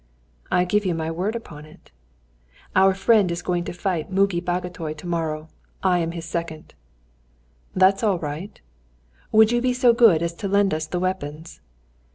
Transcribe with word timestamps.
"I 0.49 0.65
give 0.65 0.83
you 0.83 0.95
my 0.95 1.11
word 1.11 1.35
upon 1.35 1.67
it." 1.67 1.91
"Our 2.75 2.95
friend 2.95 3.29
is 3.31 3.43
going 3.43 3.65
to 3.65 3.71
fight 3.71 4.11
Muki 4.11 4.39
Bagotay 4.41 4.95
to 4.95 5.05
morrow, 5.05 5.49
I 5.83 5.99
am 5.99 6.13
his 6.13 6.25
second." 6.25 6.73
"That's 7.75 8.01
all 8.01 8.17
right." 8.17 8.59
"Would 9.31 9.51
you 9.51 9.61
be 9.61 9.73
so 9.73 9.93
good 9.93 10.23
as 10.23 10.33
to 10.37 10.47
lend 10.47 10.73
us 10.73 10.87
the 10.87 10.99
weapons?" 10.99 11.61